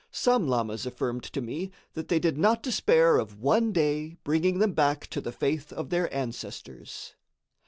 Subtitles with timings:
[0.09, 4.73] Some lamas affirmed to me that they did not despair of one day bringing them
[4.73, 7.13] back to the faith of their ancestors.